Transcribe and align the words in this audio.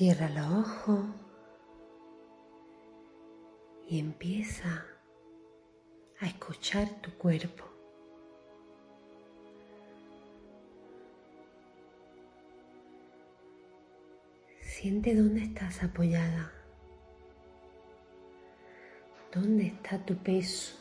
Cierra 0.00 0.30
los 0.30 0.66
ojos 0.66 1.04
y 3.86 3.98
empieza 3.98 4.86
a 6.20 6.26
escuchar 6.26 6.88
tu 7.02 7.10
cuerpo. 7.18 7.64
Siente 14.62 15.14
dónde 15.14 15.42
estás 15.42 15.82
apoyada, 15.82 16.50
dónde 19.34 19.66
está 19.66 20.02
tu 20.06 20.16
peso. 20.16 20.78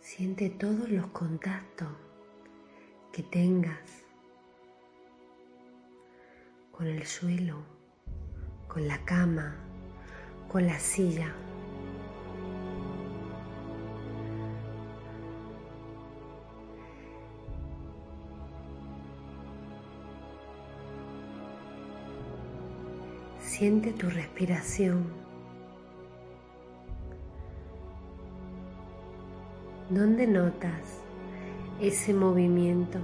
Siente 0.00 0.50
todos 0.50 0.90
los 0.90 1.06
contactos 1.06 1.88
que 3.14 3.22
tengas 3.22 4.02
con 6.72 6.88
el 6.88 7.06
suelo, 7.06 7.62
con 8.66 8.88
la 8.88 8.98
cama, 9.04 9.54
con 10.50 10.66
la 10.66 10.76
silla. 10.80 11.32
Siente 23.38 23.92
tu 23.92 24.10
respiración. 24.10 25.06
¿Dónde 29.88 30.26
notas 30.26 31.03
ese 31.80 32.14
movimiento? 32.14 32.98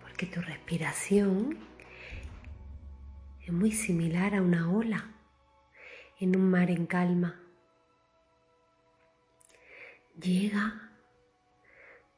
Porque 0.00 0.26
tu 0.26 0.40
respiración 0.40 1.58
es 3.40 3.52
muy 3.52 3.72
similar 3.72 4.34
a 4.34 4.42
una 4.42 4.70
ola 4.70 5.10
en 6.18 6.36
un 6.36 6.50
mar 6.50 6.70
en 6.70 6.86
calma. 6.86 7.40
Llega, 10.20 10.92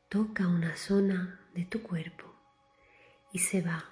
toca 0.09 0.49
una 0.49 0.77
zona 0.77 1.41
de 1.55 1.65
tu 1.65 1.83
cuerpo 1.83 2.32
y 3.33 3.39
se 3.39 3.63
va. 3.63 3.85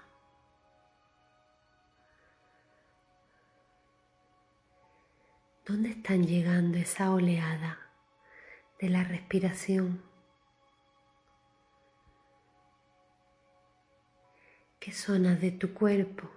¿Dónde 5.66 5.90
están 5.90 6.26
llegando 6.26 6.78
esa 6.78 7.12
oleada 7.12 7.78
de 8.80 8.88
la 8.88 9.04
respiración? 9.04 10.02
¿Qué 14.78 14.92
zonas 14.92 15.40
de 15.40 15.52
tu 15.52 15.74
cuerpo 15.74 16.30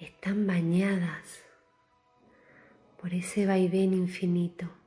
están 0.00 0.46
bañadas 0.46 1.44
por 3.00 3.14
ese 3.14 3.46
vaivén 3.46 3.92
infinito. 3.94 4.79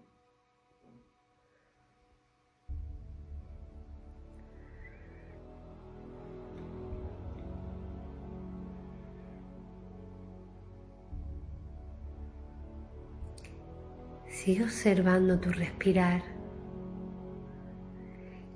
Sigue 14.43 14.65
observando 14.65 15.39
tu 15.39 15.51
respirar 15.53 16.21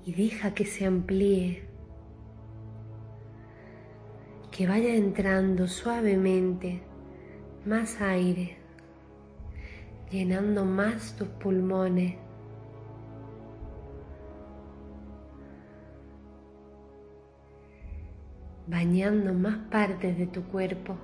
y 0.03 0.14
deja 0.14 0.53
que 0.53 0.66
se 0.66 0.86
amplíe, 0.86 1.64
que 4.52 4.68
vaya 4.68 4.94
entrando 4.96 5.66
suavemente 5.66 6.81
más 7.66 8.02
aire 8.02 8.58
llenando 10.12 10.66
más 10.66 11.16
tus 11.16 11.30
pulmones. 11.30 12.16
bañando 18.68 19.34
más 19.34 19.58
partes 19.69 20.18
de 20.18 20.28
tu 20.28 20.44
cuerpo. 20.44 20.98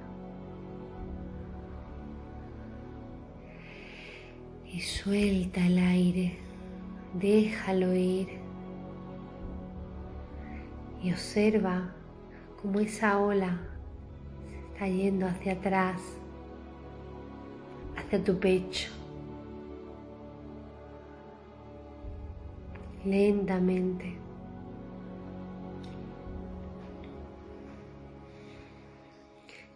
Y 4.74 4.82
suelta 4.82 5.64
el 5.68 5.78
aire, 5.78 6.36
déjalo 7.14 7.94
ir. 7.94 8.28
Y 11.04 11.12
observa 11.12 11.94
cómo 12.60 12.80
esa 12.80 13.20
ola 13.20 13.60
se 14.50 14.58
está 14.74 14.88
yendo 14.88 15.28
hacia 15.28 15.54
atrás 15.54 16.02
hacia 17.96 18.24
tu 18.24 18.40
pecho. 18.40 18.90
Lentamente. 23.06 24.18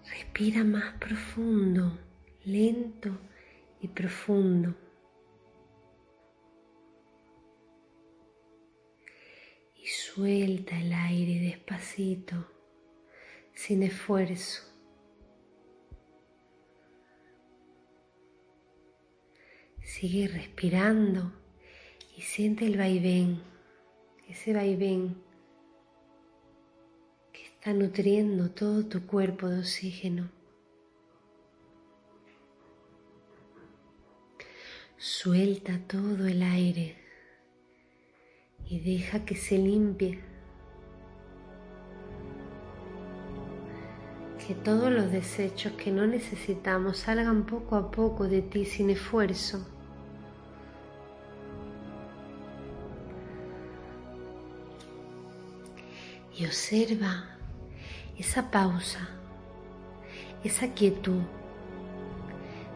Respira 0.10 0.64
más 0.64 0.94
profundo, 0.94 2.00
lento 2.46 3.12
y 3.80 3.90
profundo. 3.90 4.87
Suelta 9.90 10.78
el 10.78 10.92
aire 10.92 11.40
despacito, 11.40 12.36
sin 13.54 13.84
esfuerzo. 13.84 14.64
Sigue 19.82 20.28
respirando 20.28 21.32
y 22.18 22.22
siente 22.22 22.66
el 22.66 22.78
vaivén, 22.78 23.42
ese 24.28 24.54
vaivén 24.54 25.24
que 27.32 27.46
está 27.46 27.72
nutriendo 27.72 28.52
todo 28.52 28.86
tu 28.86 29.08
cuerpo 29.08 29.48
de 29.48 29.60
oxígeno. 29.60 30.30
Suelta 34.98 35.80
todo 35.88 36.28
el 36.28 36.44
aire 36.44 37.07
y 38.70 38.80
deja 38.80 39.26
que 39.26 39.36
se 39.36 39.58
limpie. 39.58 40.20
Que 44.46 44.54
todos 44.56 44.92
los 44.92 45.12
desechos 45.12 45.74
que 45.74 45.92
no 45.92 46.08
necesitamos 46.08 46.98
salgan 46.98 47.46
poco 47.46 47.76
a 47.76 47.92
poco 47.92 48.28
de 48.28 48.42
ti 48.42 48.66
sin 48.66 48.90
esfuerzo. 48.90 49.66
y 56.38 56.46
observa 56.46 57.26
esa 58.18 58.52
pausa, 58.52 59.10
esa 60.44 60.74
quietud 60.74 61.22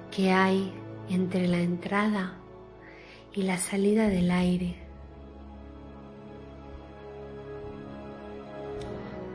que 0.10 0.32
hay 0.32 0.74
entre 1.10 1.48
la 1.48 1.60
entrada 1.60 2.38
y 3.34 3.44
la 3.44 3.58
salida 3.58 4.08
del 4.08 4.32
aire. 4.32 4.91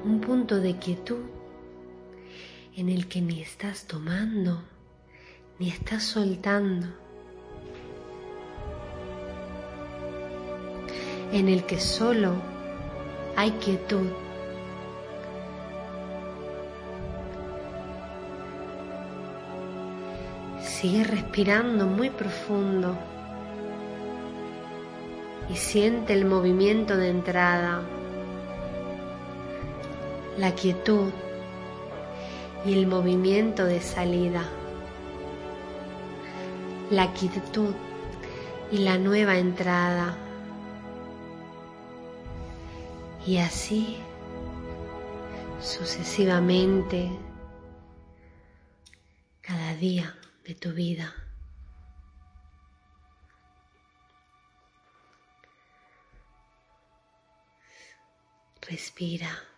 Un 0.06 0.20
punto 0.20 0.60
de 0.60 0.76
quietud 0.76 1.24
en 2.76 2.88
el 2.90 3.08
que 3.08 3.20
ni 3.20 3.42
estás 3.42 3.86
tomando 3.88 4.62
ni 5.58 5.68
estás 5.68 6.04
soltando. 6.04 6.86
En 11.32 11.48
el 11.48 11.64
que 11.64 11.80
solo 11.80 12.34
hay 13.34 13.50
quietud. 13.50 14.06
Sigue 20.62 21.02
respirando 21.02 21.86
muy 21.86 22.10
profundo 22.10 22.96
y 25.50 25.56
siente 25.56 26.12
el 26.12 26.26
movimiento 26.26 26.96
de 26.96 27.08
entrada, 27.08 27.82
la 30.38 30.54
quietud 30.54 31.12
y 32.64 32.74
el 32.74 32.86
movimiento 32.86 33.64
de 33.64 33.80
salida, 33.80 34.42
la 36.90 37.12
quietud 37.12 37.74
y 38.70 38.78
la 38.78 38.98
nueva 38.98 39.38
entrada. 39.38 40.16
Y 43.26 43.38
así 43.38 43.98
sucesivamente 45.60 47.10
día 49.76 50.16
de 50.44 50.54
tu 50.54 50.72
vida. 50.72 51.14
Respira. 58.62 59.55